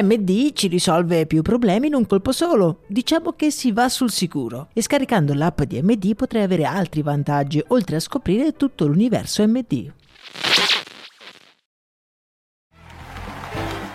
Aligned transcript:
MD 0.00 0.52
ci 0.52 0.68
risolve 0.68 1.26
più 1.26 1.42
problemi 1.42 1.88
in 1.88 1.94
un 1.94 2.06
colpo 2.06 2.32
solo. 2.32 2.78
Diciamo 2.86 3.32
che 3.32 3.50
si 3.50 3.72
va 3.72 3.88
sul 3.90 4.10
sicuro. 4.10 4.68
E 4.72 4.80
scaricando 4.80 5.34
l'app 5.34 5.62
di 5.62 5.82
MD 5.82 6.14
potrai 6.14 6.42
avere 6.42 6.64
altri 6.64 7.02
vantaggi, 7.02 7.62
oltre 7.68 7.96
a 7.96 8.00
scoprire 8.00 8.56
tutto 8.56 8.86
l'universo 8.86 9.46
MD. 9.46 9.92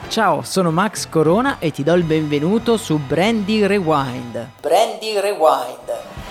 Ciao, 0.09 0.41
sono 0.43 0.71
Max 0.71 1.09
Corona 1.09 1.59
e 1.59 1.71
ti 1.71 1.83
do 1.83 1.93
il 1.93 2.03
benvenuto 2.03 2.77
su 2.77 2.97
Brandy 2.97 3.65
Rewind. 3.65 4.49
Brandy 4.61 5.19
Rewind 5.19 6.26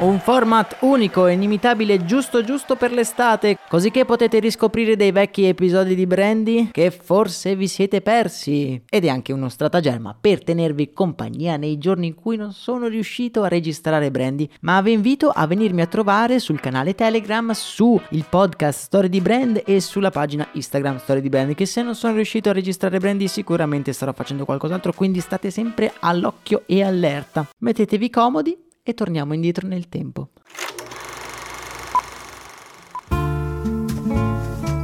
Un 0.00 0.20
format 0.20 0.76
unico 0.82 1.26
e 1.26 1.32
inimitabile 1.32 2.04
giusto 2.04 2.44
giusto 2.44 2.76
per 2.76 2.92
l'estate, 2.92 3.58
così 3.68 3.90
che 3.90 4.04
potete 4.04 4.38
riscoprire 4.38 4.94
dei 4.94 5.10
vecchi 5.10 5.46
episodi 5.46 5.96
di 5.96 6.06
Brandy 6.06 6.68
che 6.70 6.92
forse 6.92 7.56
vi 7.56 7.66
siete 7.66 8.00
persi. 8.00 8.80
Ed 8.88 9.04
è 9.04 9.08
anche 9.08 9.32
uno 9.32 9.48
stratagemma 9.48 10.16
per 10.20 10.44
tenervi 10.44 10.92
compagnia 10.92 11.56
nei 11.56 11.78
giorni 11.78 12.06
in 12.06 12.14
cui 12.14 12.36
non 12.36 12.52
sono 12.52 12.86
riuscito 12.86 13.42
a 13.42 13.48
registrare 13.48 14.12
Brandy, 14.12 14.48
ma 14.60 14.80
vi 14.82 14.92
invito 14.92 15.30
a 15.30 15.48
venirmi 15.48 15.80
a 15.80 15.86
trovare 15.86 16.38
sul 16.38 16.60
canale 16.60 16.94
Telegram, 16.94 17.50
su 17.50 18.00
il 18.10 18.24
podcast 18.30 18.78
Story 18.78 19.08
di 19.08 19.20
Brand 19.20 19.62
e 19.66 19.80
sulla 19.80 20.12
pagina 20.12 20.46
Instagram 20.52 21.00
Story 21.00 21.20
di 21.20 21.28
Brand, 21.28 21.54
che 21.56 21.66
se 21.66 21.82
non 21.82 21.96
sono 21.96 22.14
riuscito 22.14 22.50
a 22.50 22.52
registrare 22.52 23.00
Brandy 23.00 23.26
sicuramente 23.26 23.92
starò 23.92 24.12
facendo 24.12 24.44
qualcos'altro, 24.44 24.92
quindi 24.92 25.18
state 25.18 25.50
sempre 25.50 25.92
all'occhio 25.98 26.62
e 26.66 26.84
allerta. 26.84 27.48
Mettetevi 27.58 28.10
comodi 28.10 28.66
e 28.88 28.94
torniamo 28.94 29.34
indietro 29.34 29.68
nel 29.68 29.88
tempo. 29.90 30.30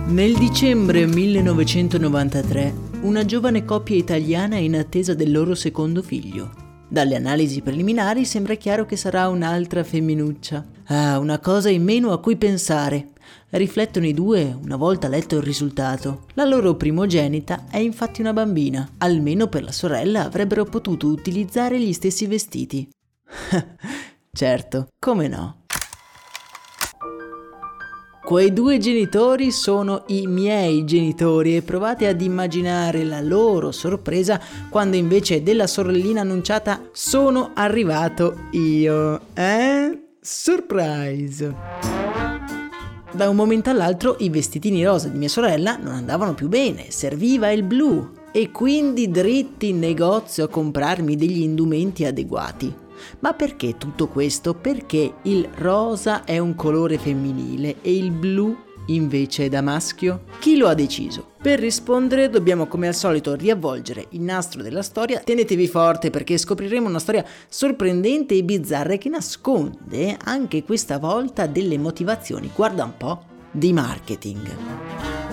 Nel 0.08 0.36
dicembre 0.36 1.06
1993, 1.06 2.74
una 3.00 3.24
giovane 3.24 3.64
coppia 3.64 3.96
italiana 3.96 4.56
è 4.56 4.58
in 4.58 4.76
attesa 4.76 5.14
del 5.14 5.32
loro 5.32 5.54
secondo 5.54 6.02
figlio. 6.02 6.52
Dalle 6.86 7.16
analisi 7.16 7.62
preliminari 7.62 8.26
sembra 8.26 8.54
chiaro 8.56 8.84
che 8.84 8.96
sarà 8.96 9.28
un'altra 9.28 9.82
femminuccia. 9.82 10.64
Ah, 10.88 11.18
una 11.18 11.38
cosa 11.38 11.70
in 11.70 11.82
meno 11.82 12.12
a 12.12 12.20
cui 12.20 12.36
pensare. 12.36 13.12
Riflettono 13.48 14.06
i 14.06 14.12
due 14.12 14.56
una 14.62 14.76
volta 14.76 15.08
letto 15.08 15.36
il 15.36 15.42
risultato. 15.42 16.26
La 16.34 16.44
loro 16.44 16.74
primogenita 16.76 17.64
è 17.70 17.78
infatti 17.78 18.20
una 18.20 18.34
bambina. 18.34 18.86
Almeno 18.98 19.48
per 19.48 19.62
la 19.62 19.72
sorella 19.72 20.26
avrebbero 20.26 20.64
potuto 20.64 21.06
utilizzare 21.06 21.80
gli 21.80 21.92
stessi 21.94 22.26
vestiti. 22.26 22.93
certo, 24.32 24.88
come 24.98 25.28
no. 25.28 25.62
Quei 28.24 28.54
due 28.54 28.78
genitori 28.78 29.50
sono 29.50 30.04
i 30.06 30.26
miei 30.26 30.86
genitori 30.86 31.56
e 31.56 31.62
provate 31.62 32.06
ad 32.06 32.22
immaginare 32.22 33.04
la 33.04 33.20
loro 33.20 33.70
sorpresa 33.70 34.40
quando 34.70 34.96
invece 34.96 35.42
della 35.42 35.66
sorellina 35.66 36.22
annunciata 36.22 36.88
sono 36.92 37.50
arrivato 37.52 38.46
io. 38.52 39.20
Eh? 39.34 40.06
Surprise! 40.22 41.54
Da 43.12 43.28
un 43.28 43.36
momento 43.36 43.68
all'altro 43.68 44.16
i 44.20 44.30
vestitini 44.30 44.82
rosa 44.82 45.08
di 45.08 45.18
mia 45.18 45.28
sorella 45.28 45.76
non 45.76 45.92
andavano 45.92 46.32
più 46.32 46.48
bene, 46.48 46.90
serviva 46.90 47.50
il 47.50 47.62
blu 47.62 48.10
e 48.32 48.50
quindi 48.50 49.10
dritti 49.10 49.68
in 49.68 49.78
negozio 49.78 50.44
a 50.44 50.48
comprarmi 50.48 51.14
degli 51.14 51.42
indumenti 51.42 52.06
adeguati. 52.06 52.83
Ma 53.20 53.32
perché 53.32 53.76
tutto 53.78 54.08
questo? 54.08 54.54
Perché 54.54 55.14
il 55.22 55.48
rosa 55.56 56.24
è 56.24 56.38
un 56.38 56.54
colore 56.54 56.98
femminile 56.98 57.76
e 57.82 57.96
il 57.96 58.10
blu 58.10 58.56
invece 58.86 59.46
è 59.46 59.48
da 59.48 59.62
maschio? 59.62 60.24
Chi 60.38 60.56
lo 60.56 60.68
ha 60.68 60.74
deciso? 60.74 61.32
Per 61.40 61.58
rispondere 61.58 62.28
dobbiamo 62.28 62.66
come 62.66 62.88
al 62.88 62.94
solito 62.94 63.34
riavvolgere 63.34 64.06
il 64.10 64.20
nastro 64.20 64.62
della 64.62 64.82
storia. 64.82 65.20
Tenetevi 65.20 65.68
forte 65.68 66.10
perché 66.10 66.38
scopriremo 66.38 66.88
una 66.88 66.98
storia 66.98 67.24
sorprendente 67.48 68.34
e 68.34 68.44
bizzarra 68.44 68.96
che 68.96 69.08
nasconde 69.08 70.16
anche 70.22 70.64
questa 70.64 70.98
volta 70.98 71.46
delle 71.46 71.78
motivazioni, 71.78 72.50
guarda 72.54 72.84
un 72.84 72.96
po', 72.96 73.24
di 73.50 73.72
marketing. 73.72 75.23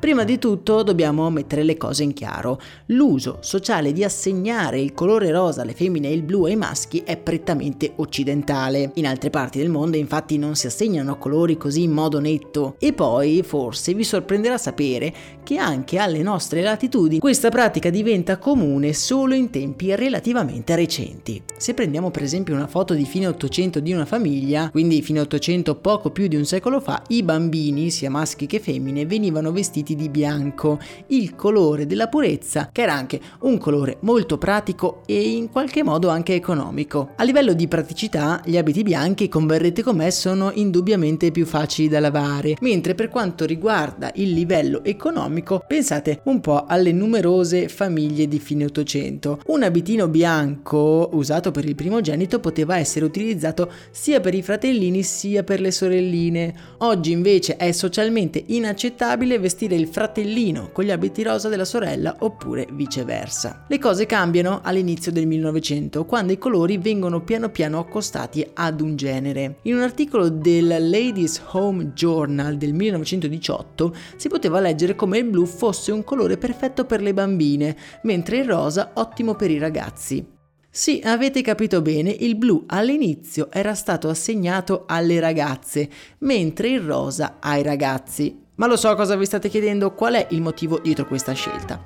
Prima 0.00 0.24
di 0.24 0.38
tutto 0.38 0.82
dobbiamo 0.82 1.28
mettere 1.28 1.62
le 1.62 1.76
cose 1.76 2.04
in 2.04 2.14
chiaro. 2.14 2.58
L'uso 2.86 3.36
sociale 3.40 3.92
di 3.92 4.02
assegnare 4.02 4.80
il 4.80 4.94
colore 4.94 5.30
rosa 5.30 5.60
alle 5.60 5.74
femmine 5.74 6.08
e 6.08 6.14
il 6.14 6.22
blu 6.22 6.44
ai 6.44 6.56
maschi 6.56 7.02
è 7.04 7.18
prettamente 7.18 7.92
occidentale. 7.96 8.92
In 8.94 9.06
altre 9.06 9.28
parti 9.28 9.58
del 9.58 9.68
mondo 9.68 9.98
infatti 9.98 10.38
non 10.38 10.54
si 10.54 10.66
assegnano 10.66 11.18
colori 11.18 11.58
così 11.58 11.82
in 11.82 11.90
modo 11.90 12.18
netto. 12.18 12.76
E 12.78 12.94
poi 12.94 13.42
forse 13.42 13.92
vi 13.92 14.02
sorprenderà 14.02 14.56
sapere 14.56 15.12
che 15.42 15.58
anche 15.58 15.98
alle 15.98 16.22
nostre 16.22 16.62
latitudini 16.62 17.20
questa 17.20 17.50
pratica 17.50 17.90
diventa 17.90 18.38
comune 18.38 18.94
solo 18.94 19.34
in 19.34 19.50
tempi 19.50 19.94
relativamente 19.94 20.76
recenti. 20.76 21.42
Se 21.58 21.74
prendiamo 21.74 22.10
per 22.10 22.22
esempio 22.22 22.54
una 22.54 22.68
foto 22.68 22.94
di 22.94 23.04
fine 23.04 23.26
800 23.26 23.80
di 23.80 23.92
una 23.92 24.06
famiglia, 24.06 24.70
quindi 24.70 25.02
fine 25.02 25.20
800 25.20 25.74
poco 25.74 26.08
più 26.08 26.26
di 26.26 26.36
un 26.36 26.46
secolo 26.46 26.80
fa, 26.80 27.02
i 27.08 27.22
bambini, 27.22 27.90
sia 27.90 28.08
maschi 28.08 28.46
che 28.46 28.60
femmine, 28.60 29.04
venivano 29.04 29.52
vestiti 29.52 29.88
vestiti 29.90 29.94
di 29.96 30.08
bianco, 30.08 30.78
il 31.08 31.34
colore 31.34 31.86
della 31.86 32.08
purezza, 32.08 32.68
che 32.72 32.82
era 32.82 32.94
anche 32.94 33.20
un 33.40 33.58
colore 33.58 33.98
molto 34.00 34.38
pratico 34.38 35.02
e 35.06 35.30
in 35.30 35.50
qualche 35.50 35.82
modo 35.82 36.08
anche 36.08 36.34
economico. 36.34 37.10
A 37.16 37.24
livello 37.24 37.52
di 37.52 37.68
praticità, 37.68 38.40
gli 38.44 38.56
abiti 38.56 38.82
bianchi, 38.82 39.28
converrete 39.28 39.82
con 39.82 39.96
me, 39.96 40.10
sono 40.10 40.50
indubbiamente 40.54 41.30
più 41.30 41.46
facili 41.46 41.88
da 41.88 42.00
lavare, 42.00 42.56
mentre 42.60 42.94
per 42.94 43.08
quanto 43.08 43.44
riguarda 43.44 44.10
il 44.14 44.32
livello 44.32 44.84
economico, 44.84 45.62
pensate 45.66 46.20
un 46.24 46.40
po' 46.40 46.64
alle 46.66 46.92
numerose 46.92 47.68
famiglie 47.68 48.28
di 48.28 48.38
fine 48.38 48.64
800. 48.64 49.42
Un 49.46 49.62
abitino 49.62 50.08
bianco 50.08 51.08
usato 51.12 51.50
per 51.50 51.64
il 51.64 51.74
primogenito 51.74 52.40
poteva 52.40 52.78
essere 52.78 53.04
utilizzato 53.04 53.70
sia 53.90 54.20
per 54.20 54.34
i 54.34 54.42
fratellini 54.42 55.02
sia 55.02 55.42
per 55.42 55.60
le 55.60 55.70
sorelline. 55.70 56.54
Oggi 56.78 57.12
invece 57.12 57.56
è 57.56 57.72
socialmente 57.72 58.42
inaccettabile 58.46 59.38
vestire 59.40 59.76
il 59.80 59.88
fratellino 59.88 60.70
con 60.72 60.84
gli 60.84 60.90
abiti 60.90 61.22
rosa 61.22 61.48
della 61.48 61.64
sorella 61.64 62.16
oppure 62.20 62.68
viceversa. 62.72 63.64
Le 63.66 63.78
cose 63.78 64.06
cambiano 64.06 64.60
all'inizio 64.62 65.10
del 65.10 65.26
1900 65.26 66.04
quando 66.04 66.32
i 66.32 66.38
colori 66.38 66.78
vengono 66.78 67.22
piano 67.22 67.48
piano 67.48 67.78
accostati 67.78 68.48
ad 68.54 68.80
un 68.80 68.96
genere. 68.96 69.56
In 69.62 69.74
un 69.74 69.80
articolo 69.80 70.28
del 70.28 70.66
Ladies 70.88 71.42
Home 71.52 71.92
Journal 71.94 72.56
del 72.56 72.74
1918 72.74 73.94
si 74.16 74.28
poteva 74.28 74.60
leggere 74.60 74.94
come 74.94 75.18
il 75.18 75.24
blu 75.24 75.46
fosse 75.46 75.92
un 75.92 76.04
colore 76.04 76.36
perfetto 76.36 76.84
per 76.84 77.00
le 77.00 77.14
bambine, 77.14 77.76
mentre 78.02 78.38
il 78.38 78.44
rosa 78.44 78.90
ottimo 78.94 79.34
per 79.34 79.50
i 79.50 79.58
ragazzi. 79.58 80.38
Sì, 80.72 81.00
avete 81.02 81.42
capito 81.42 81.82
bene, 81.82 82.10
il 82.10 82.36
blu 82.36 82.62
all'inizio 82.68 83.50
era 83.50 83.74
stato 83.74 84.08
assegnato 84.08 84.84
alle 84.86 85.18
ragazze, 85.18 85.88
mentre 86.18 86.68
il 86.68 86.80
rosa 86.80 87.38
ai 87.40 87.64
ragazzi. 87.64 88.46
Ma 88.60 88.66
lo 88.66 88.76
so 88.76 88.94
cosa 88.94 89.16
vi 89.16 89.24
state 89.24 89.48
chiedendo, 89.48 89.94
qual 89.94 90.12
è 90.12 90.26
il 90.32 90.42
motivo 90.42 90.78
dietro 90.80 91.06
questa 91.06 91.32
scelta. 91.32 91.82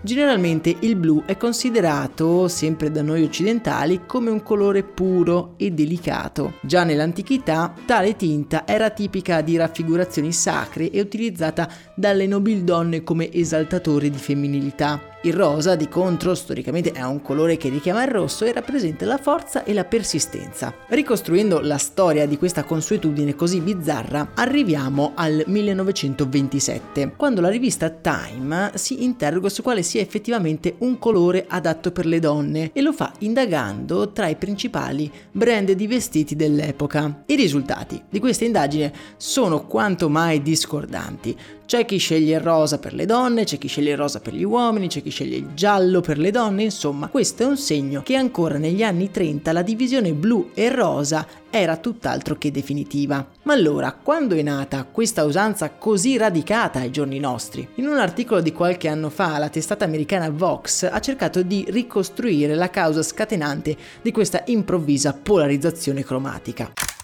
Generalmente 0.00 0.74
il 0.80 0.96
blu 0.96 1.24
è 1.26 1.36
considerato, 1.36 2.48
sempre 2.48 2.90
da 2.90 3.02
noi 3.02 3.22
occidentali, 3.22 4.06
come 4.06 4.30
un 4.30 4.42
colore 4.42 4.82
puro 4.82 5.54
e 5.58 5.72
delicato. 5.72 6.54
Già 6.62 6.84
nell'antichità 6.84 7.74
tale 7.84 8.16
tinta 8.16 8.66
era 8.66 8.88
tipica 8.88 9.42
di 9.42 9.58
raffigurazioni 9.58 10.32
sacre 10.32 10.90
e 10.90 11.00
utilizzata 11.02 11.68
dalle 11.94 12.26
nobildonne 12.26 13.02
come 13.02 13.30
esaltatore 13.30 14.08
di 14.08 14.16
femminilità. 14.16 15.15
Il 15.26 15.34
rosa, 15.34 15.74
di 15.74 15.88
contro, 15.88 16.36
storicamente 16.36 16.92
è 16.92 17.02
un 17.02 17.20
colore 17.20 17.56
che 17.56 17.68
richiama 17.68 18.04
il 18.04 18.12
rosso 18.12 18.44
e 18.44 18.52
rappresenta 18.52 19.04
la 19.06 19.18
forza 19.18 19.64
e 19.64 19.72
la 19.72 19.82
persistenza. 19.82 20.72
Ricostruendo 20.86 21.58
la 21.62 21.78
storia 21.78 22.28
di 22.28 22.38
questa 22.38 22.62
consuetudine 22.62 23.34
così 23.34 23.58
bizzarra, 23.58 24.34
arriviamo 24.36 25.14
al 25.16 25.42
1927, 25.44 27.14
quando 27.16 27.40
la 27.40 27.48
rivista 27.48 27.90
Time 27.90 28.70
si 28.74 29.02
interroga 29.02 29.48
su 29.48 29.62
quale 29.62 29.82
sia 29.82 30.00
effettivamente 30.00 30.76
un 30.78 30.96
colore 31.00 31.44
adatto 31.48 31.90
per 31.90 32.06
le 32.06 32.20
donne 32.20 32.70
e 32.72 32.80
lo 32.80 32.92
fa 32.92 33.12
indagando 33.18 34.12
tra 34.12 34.28
i 34.28 34.36
principali 34.36 35.10
brand 35.32 35.72
di 35.72 35.88
vestiti 35.88 36.36
dell'epoca. 36.36 37.24
I 37.26 37.34
risultati 37.34 38.00
di 38.08 38.20
questa 38.20 38.44
indagine 38.44 38.92
sono 39.16 39.66
quanto 39.66 40.08
mai 40.08 40.40
discordanti. 40.40 41.36
C'è 41.66 41.84
chi 41.84 41.96
sceglie 41.96 42.36
il 42.36 42.40
rosa 42.40 42.78
per 42.78 42.94
le 42.94 43.06
donne, 43.06 43.42
c'è 43.42 43.58
chi 43.58 43.66
sceglie 43.66 43.90
il 43.90 43.96
rosa 43.96 44.20
per 44.20 44.32
gli 44.32 44.44
uomini, 44.44 44.86
c'è 44.86 45.02
chi 45.02 45.10
sceglie 45.10 45.36
il 45.36 45.48
giallo 45.54 46.00
per 46.00 46.16
le 46.16 46.30
donne, 46.30 46.62
insomma 46.62 47.08
questo 47.08 47.42
è 47.42 47.46
un 47.46 47.56
segno 47.56 48.02
che 48.02 48.14
ancora 48.14 48.56
negli 48.56 48.84
anni 48.84 49.10
30 49.10 49.50
la 49.50 49.62
divisione 49.62 50.12
blu 50.12 50.50
e 50.54 50.70
rosa 50.70 51.26
era 51.50 51.76
tutt'altro 51.76 52.36
che 52.36 52.52
definitiva. 52.52 53.26
Ma 53.42 53.52
allora, 53.52 53.92
quando 54.00 54.36
è 54.36 54.42
nata 54.42 54.84
questa 54.84 55.24
usanza 55.24 55.70
così 55.70 56.16
radicata 56.16 56.78
ai 56.78 56.92
giorni 56.92 57.18
nostri? 57.18 57.66
In 57.74 57.88
un 57.88 57.98
articolo 57.98 58.40
di 58.40 58.52
qualche 58.52 58.86
anno 58.86 59.10
fa 59.10 59.36
la 59.36 59.48
testata 59.48 59.84
americana 59.84 60.30
Vox 60.30 60.88
ha 60.88 61.00
cercato 61.00 61.42
di 61.42 61.64
ricostruire 61.68 62.54
la 62.54 62.70
causa 62.70 63.02
scatenante 63.02 63.76
di 64.02 64.12
questa 64.12 64.44
improvvisa 64.46 65.18
polarizzazione 65.20 66.04
cromatica. 66.04 66.95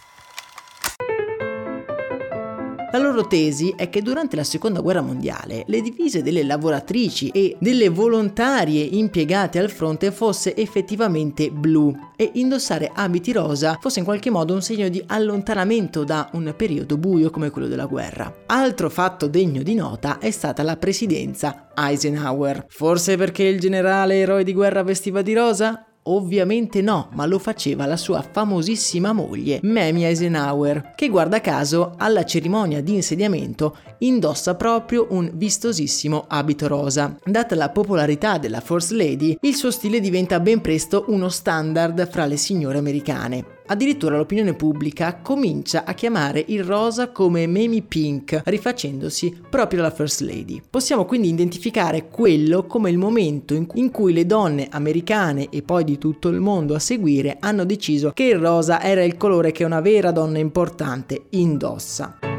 La 2.92 2.98
loro 2.98 3.26
tesi 3.26 3.72
è 3.74 3.88
che 3.88 4.02
durante 4.02 4.36
la 4.36 4.44
seconda 4.44 4.82
guerra 4.82 5.00
mondiale 5.00 5.64
le 5.66 5.80
divise 5.80 6.22
delle 6.22 6.42
lavoratrici 6.42 7.30
e 7.30 7.56
delle 7.58 7.88
volontarie 7.88 8.84
impiegate 8.84 9.58
al 9.58 9.70
fronte 9.70 10.10
fosse 10.10 10.54
effettivamente 10.54 11.50
blu 11.50 11.96
e 12.14 12.32
indossare 12.34 12.90
abiti 12.94 13.32
rosa 13.32 13.78
fosse 13.80 14.00
in 14.00 14.04
qualche 14.04 14.28
modo 14.28 14.52
un 14.52 14.60
segno 14.60 14.90
di 14.90 15.02
allontanamento 15.06 16.04
da 16.04 16.28
un 16.34 16.52
periodo 16.54 16.98
buio 16.98 17.30
come 17.30 17.48
quello 17.48 17.66
della 17.66 17.86
guerra. 17.86 18.30
Altro 18.44 18.90
fatto 18.90 19.26
degno 19.26 19.62
di 19.62 19.74
nota 19.74 20.18
è 20.18 20.30
stata 20.30 20.62
la 20.62 20.76
presidenza 20.76 21.68
Eisenhower. 21.74 22.66
Forse 22.68 23.16
perché 23.16 23.44
il 23.44 23.58
generale 23.58 24.16
eroe 24.16 24.44
di 24.44 24.52
guerra 24.52 24.82
vestiva 24.82 25.22
di 25.22 25.32
rosa? 25.32 25.86
Ovviamente 26.04 26.82
no, 26.82 27.08
ma 27.12 27.26
lo 27.26 27.38
faceva 27.38 27.86
la 27.86 27.96
sua 27.96 28.22
famosissima 28.22 29.12
moglie, 29.12 29.60
Mamie 29.62 30.08
Eisenhower, 30.08 30.94
che 30.96 31.08
guarda 31.08 31.40
caso 31.40 31.94
alla 31.96 32.24
cerimonia 32.24 32.82
di 32.82 32.94
insediamento 32.94 33.76
indossa 33.98 34.56
proprio 34.56 35.06
un 35.10 35.30
vistosissimo 35.34 36.24
abito 36.26 36.66
rosa. 36.66 37.16
Data 37.24 37.54
la 37.54 37.70
popolarità 37.70 38.38
della 38.38 38.60
First 38.60 38.90
Lady, 38.90 39.36
il 39.42 39.54
suo 39.54 39.70
stile 39.70 40.00
diventa 40.00 40.40
ben 40.40 40.60
presto 40.60 41.04
uno 41.08 41.28
standard 41.28 42.08
fra 42.10 42.26
le 42.26 42.36
signore 42.36 42.78
americane. 42.78 43.51
Addirittura 43.66 44.16
l'opinione 44.16 44.54
pubblica 44.54 45.20
comincia 45.22 45.84
a 45.84 45.94
chiamare 45.94 46.44
il 46.48 46.64
rosa 46.64 47.10
come 47.10 47.46
Mamie 47.46 47.82
Pink, 47.82 48.42
rifacendosi 48.44 49.42
proprio 49.48 49.80
alla 49.80 49.90
First 49.90 50.20
Lady. 50.20 50.60
Possiamo 50.68 51.04
quindi 51.04 51.28
identificare 51.28 52.08
quello 52.08 52.66
come 52.66 52.90
il 52.90 52.98
momento 52.98 53.54
in 53.54 53.90
cui 53.90 54.12
le 54.12 54.26
donne 54.26 54.68
americane 54.70 55.48
e 55.50 55.62
poi 55.62 55.84
di 55.84 55.98
tutto 55.98 56.28
il 56.28 56.40
mondo 56.40 56.74
a 56.74 56.78
seguire 56.78 57.36
hanno 57.40 57.64
deciso 57.64 58.10
che 58.12 58.24
il 58.24 58.38
rosa 58.38 58.82
era 58.82 59.04
il 59.04 59.16
colore 59.16 59.52
che 59.52 59.64
una 59.64 59.80
vera 59.80 60.10
donna 60.10 60.38
importante 60.38 61.26
indossa. 61.30 62.31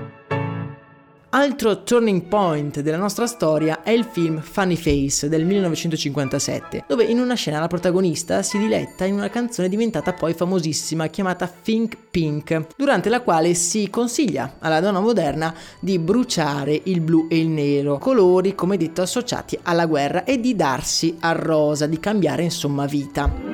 Altro 1.36 1.82
turning 1.82 2.22
point 2.28 2.82
della 2.82 2.98
nostra 2.98 3.26
storia 3.26 3.82
è 3.82 3.90
il 3.90 4.04
film 4.04 4.40
Funny 4.40 4.76
Face 4.76 5.28
del 5.30 5.46
1957, 5.46 6.84
dove 6.88 7.06
in 7.06 7.18
una 7.18 7.34
scena 7.34 7.60
la 7.60 7.66
protagonista 7.66 8.44
si 8.44 8.60
diletta 8.60 9.06
in 9.06 9.16
una 9.16 9.32
canzone 9.32 9.68
diventata 9.68 10.14
poi 10.14 10.36
famosissima 10.36 11.08
chiamata 11.08 11.48
Think 11.48 11.98
Pink, 12.12 12.68
durante 12.78 13.10
la 13.10 13.22
quale 13.22 13.56
si 13.56 13.90
consiglia 13.90 14.58
alla 14.60 14.80
donna 14.80 15.00
moderna 15.00 15.56
di 15.80 15.98
bruciare 15.98 16.80
il 16.84 17.02
blu 17.02 17.26
e 17.28 17.40
il 17.40 17.48
nero, 17.48 17.98
colori 17.98 18.54
come 18.54 18.78
detto 18.78 19.02
associati 19.02 19.58
alla 19.64 19.88
guerra, 19.88 20.26
e 20.26 20.40
di 20.40 20.56
darsi 20.56 21.18
al 21.22 21.38
rosa, 21.38 21.88
di 21.88 22.00
cambiare 22.00 22.44
insomma 22.44 22.86
vita. 22.86 23.53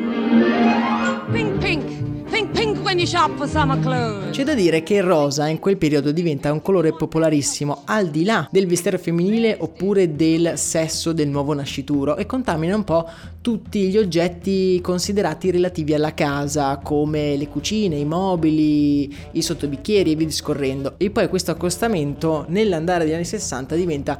C'è 4.29 4.44
da 4.44 4.53
dire 4.53 4.83
che 4.83 4.94
il 4.94 5.01
rosa 5.01 5.47
in 5.47 5.57
quel 5.57 5.77
periodo 5.77 6.11
diventa 6.11 6.53
un 6.53 6.61
colore 6.61 6.94
popolarissimo 6.94 7.81
al 7.85 8.09
di 8.09 8.23
là 8.23 8.47
del 8.51 8.67
vestire 8.67 9.00
femminile 9.00 9.57
oppure 9.59 10.15
del 10.15 10.59
sesso 10.59 11.11
del 11.11 11.27
nuovo 11.27 11.56
nascituro 11.56 12.17
e 12.17 12.27
contamina 12.27 12.75
un 12.75 12.83
po' 12.83 13.09
tutti 13.41 13.89
gli 13.89 13.97
oggetti 13.97 14.79
considerati 14.81 15.50
relativi 15.50 15.95
alla 15.95 16.13
casa 16.13 16.77
come 16.77 17.35
le 17.35 17.47
cucine, 17.47 17.95
i 17.95 18.06
mobili, 18.06 19.12
i 19.31 19.41
sottobicchieri 19.41 20.12
e 20.12 20.15
via 20.15 20.27
discorrendo. 20.27 20.94
E 20.97 21.09
poi 21.09 21.29
questo 21.29 21.50
accostamento 21.50 22.45
nell'andare 22.50 23.05
degli 23.05 23.13
anni 23.15 23.25
60 23.25 23.73
diventa 23.73 24.19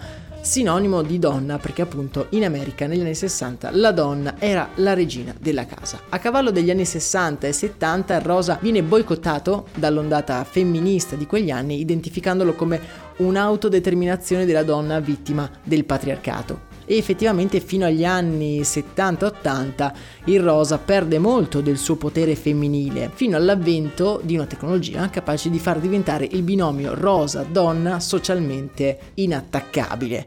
sinonimo 0.50 1.04
di 1.04 1.20
donna 1.20 1.60
perché 1.60 1.84
appunto 1.84 2.26
in 2.32 2.44
America 2.44 2.88
negli 2.88 3.02
anni 3.02 3.14
60 3.14 3.70
la 3.74 3.92
donna 3.92 4.34
era 4.40 4.70
la 4.78 4.96
regina 4.96 5.32
della 5.40 5.68
casa. 5.68 6.02
A 6.10 6.18
cavallo 6.18 6.50
degli 6.50 6.72
anni 6.72 6.86
60 6.86 7.46
e 7.46 7.54
70 7.54 8.16
il 8.16 8.22
rosa 8.22 8.58
viene 8.60 8.82
boicottato 8.82 9.68
dall'ondata 9.76 10.44
femminista 10.44 11.16
di 11.16 11.28
quegli 11.28 11.52
anni 11.52 11.80
identificandolo 11.80 12.56
come 12.56 12.82
un'autodeterminazione 13.18 14.48
della 14.48 14.64
donna 14.64 15.00
vittima 15.00 15.48
del 15.64 15.86
patriarcato 15.86 16.66
e 16.86 16.98
effettivamente 16.98 17.60
fino 17.60 17.86
agli 17.86 18.04
anni 18.04 18.62
70-80 18.62 19.92
il 20.26 20.42
rosa 20.42 20.80
perde 20.80 21.20
molto 21.20 21.62
del 21.62 21.78
suo 21.78 21.96
potere 21.96 22.36
femminile, 22.36 23.12
fino 23.14 23.38
all'avvento 23.38 24.20
di 24.24 24.34
una 24.34 24.48
tecnologia 24.48 25.08
capace 25.12 25.52
di 25.52 25.60
far 25.60 25.78
diventare 25.80 26.28
il 26.32 26.42
binomio 26.42 26.96
rosa-donna 26.96 28.00
socialmente 28.00 28.98
inattaccabile. 29.14 30.26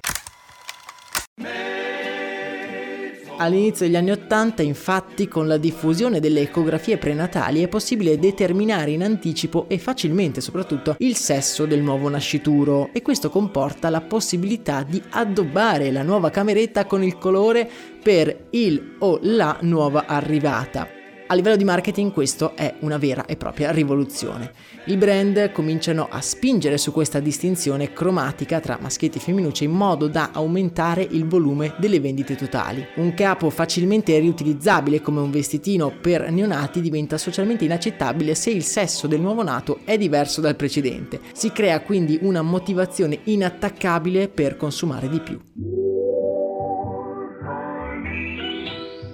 All'inizio 3.42 3.86
degli 3.86 3.96
anni 3.96 4.12
Ottanta, 4.12 4.62
infatti, 4.62 5.26
con 5.26 5.48
la 5.48 5.56
diffusione 5.56 6.20
delle 6.20 6.42
ecografie 6.42 6.96
prenatali 6.96 7.60
è 7.60 7.66
possibile 7.66 8.16
determinare 8.16 8.92
in 8.92 9.02
anticipo 9.02 9.64
e 9.68 9.78
facilmente 9.78 10.40
soprattutto 10.40 10.94
il 10.98 11.16
sesso 11.16 11.66
del 11.66 11.82
nuovo 11.82 12.08
nascituro 12.08 12.90
e 12.92 13.02
questo 13.02 13.30
comporta 13.30 13.90
la 13.90 14.00
possibilità 14.00 14.84
di 14.84 15.02
addobbare 15.10 15.90
la 15.90 16.04
nuova 16.04 16.30
cameretta 16.30 16.84
con 16.86 17.02
il 17.02 17.18
colore 17.18 17.68
per 18.00 18.46
il 18.50 18.94
o 19.00 19.18
la 19.22 19.58
nuova 19.62 20.06
arrivata. 20.06 21.01
A 21.32 21.34
livello 21.34 21.56
di 21.56 21.64
marketing 21.64 22.12
questo 22.12 22.54
è 22.54 22.74
una 22.80 22.98
vera 22.98 23.24
e 23.24 23.38
propria 23.38 23.70
rivoluzione. 23.70 24.52
I 24.84 24.98
brand 24.98 25.50
cominciano 25.52 26.06
a 26.10 26.20
spingere 26.20 26.76
su 26.76 26.92
questa 26.92 27.20
distinzione 27.20 27.94
cromatica 27.94 28.60
tra 28.60 28.76
maschietti 28.78 29.16
e 29.16 29.20
femminucce 29.22 29.64
in 29.64 29.70
modo 29.70 30.08
da 30.08 30.28
aumentare 30.30 31.08
il 31.10 31.26
volume 31.26 31.72
delle 31.78 32.00
vendite 32.00 32.36
totali. 32.36 32.86
Un 32.96 33.14
capo 33.14 33.48
facilmente 33.48 34.18
riutilizzabile 34.18 35.00
come 35.00 35.20
un 35.20 35.30
vestitino 35.30 35.90
per 36.02 36.30
neonati 36.30 36.82
diventa 36.82 37.16
socialmente 37.16 37.64
inaccettabile 37.64 38.34
se 38.34 38.50
il 38.50 38.62
sesso 38.62 39.06
del 39.06 39.22
nuovo 39.22 39.42
nato 39.42 39.78
è 39.86 39.96
diverso 39.96 40.42
dal 40.42 40.54
precedente. 40.54 41.18
Si 41.32 41.50
crea 41.50 41.80
quindi 41.80 42.18
una 42.20 42.42
motivazione 42.42 43.20
inattaccabile 43.24 44.28
per 44.28 44.58
consumare 44.58 45.08
di 45.08 45.20
più. 45.20 45.81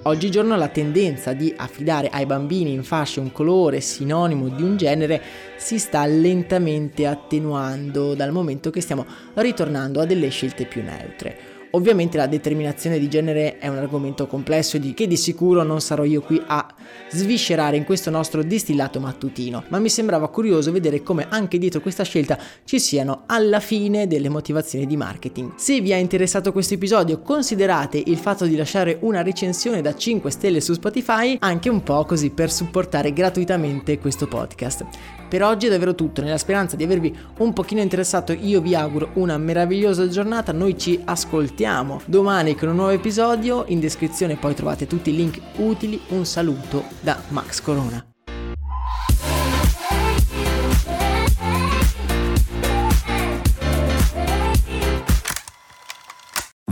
Oggigiorno 0.09 0.57
la 0.57 0.69
tendenza 0.69 1.35
di 1.35 1.53
affidare 1.55 2.09
ai 2.09 2.25
bambini 2.25 2.73
in 2.73 2.83
fascia 2.83 3.21
un 3.21 3.31
colore 3.31 3.83
sinonimo 3.83 4.49
di 4.49 4.63
un 4.63 4.79
genere 4.79 5.21
si 5.59 5.79
sta 5.79 6.07
lentamente 6.07 7.07
attenuando 7.07 8.15
dal 8.15 8.33
momento 8.33 8.71
che 8.71 8.81
stiamo 8.81 9.05
ritornando 9.35 10.01
a 10.01 10.07
delle 10.07 10.31
scelte 10.31 10.65
più 10.65 10.83
neutre. 10.83 11.58
Ovviamente 11.73 12.17
la 12.17 12.27
determinazione 12.27 12.99
di 12.99 13.09
genere 13.09 13.59
è 13.59 13.69
un 13.69 13.77
argomento 13.77 14.27
complesso 14.27 14.79
di 14.79 14.95
che 14.95 15.07
di 15.07 15.17
sicuro 15.17 15.63
non 15.63 15.81
sarò 15.81 16.05
io 16.05 16.23
qui 16.23 16.43
a 16.47 16.67
sviscerare 17.11 17.77
in 17.77 17.85
questo 17.85 18.11
nostro 18.11 18.43
distillato 18.43 19.01
mattutino, 19.01 19.65
ma 19.69 19.79
mi 19.79 19.91
sembrava 19.91 20.29
curioso 20.29 20.73
vedere 20.73 21.03
come 21.03 21.27
anche 21.29 21.59
dietro 21.59 21.81
questa 21.81 22.05
scelta 22.05 22.39
ci 22.65 22.79
siano 22.79 23.25
alla 23.27 23.61
fine 23.61 24.07
delle 24.07 24.31
motivazioni 24.31 24.87
di 24.87 24.97
marketing. 24.97 25.53
Se 25.57 25.81
vi 25.81 25.91
è 25.91 25.97
interessato 25.97 26.53
questo 26.53 26.75
episodio, 26.75 27.21
considerate 27.21 28.03
il 28.05 28.17
fatto 28.17 28.47
di 28.47 28.57
lasciare 28.57 28.99
una 29.01 29.23
recensione 29.23 29.83
da 29.83 29.95
5 29.95 30.31
stelle 30.31 30.61
su 30.61 30.73
Spotify, 30.73 31.37
anche 31.41 31.69
un 31.69 31.83
po' 31.83 32.05
così 32.05 32.31
per 32.31 32.51
supportare 32.51 33.13
gratuitamente 33.13 33.99
questo 33.99 34.27
podcast. 34.27 34.87
Per 35.29 35.43
oggi 35.43 35.67
è 35.67 35.71
davvero 35.71 35.95
tutto, 35.95 36.23
nella 36.23 36.39
speranza 36.39 36.75
di 36.75 36.85
avervi 36.85 37.15
un 37.39 37.53
pochino 37.53 37.83
interessato 37.83 38.33
io 38.33 38.63
vi 38.63 38.75
auguro 38.75 39.11
una 39.15 39.37
meravigliosa 39.37 40.09
giornata, 40.09 40.53
noi 40.53 40.79
ci 40.79 41.01
ascoltiamo 41.05 42.01
domani 42.07 42.55
con 42.55 42.71
un 42.71 42.77
nuovo 42.77 42.93
episodio, 42.93 43.65
in 43.69 43.79
descrizione 43.79 44.37
poi 44.37 44.55
trovate 44.55 44.87
tutti 44.87 45.11
i 45.11 45.17
link 45.17 45.39
utili, 45.57 46.01
un 46.09 46.25
saluto 46.25 46.85
da 47.01 47.21
Max 47.29 47.61
Corona. 47.61 48.03